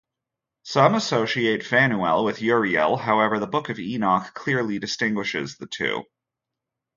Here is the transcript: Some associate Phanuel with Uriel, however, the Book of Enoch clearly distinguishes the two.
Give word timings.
Some 0.63 0.95
associate 0.95 1.61
Phanuel 1.63 2.25
with 2.25 2.41
Uriel, 2.41 2.97
however, 2.97 3.37
the 3.37 3.45
Book 3.45 3.69
of 3.69 3.77
Enoch 3.77 4.33
clearly 4.33 4.79
distinguishes 4.79 5.57
the 5.57 5.67
two. 5.67 6.05